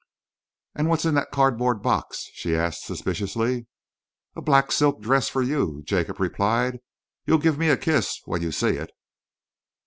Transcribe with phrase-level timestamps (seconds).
[0.73, 3.67] "And what's in that cardboard box?" she asked suspiciously.
[4.35, 6.79] "A black silk dress for you," Jacob replied.
[7.27, 8.89] "You'll give me a kiss when you see it."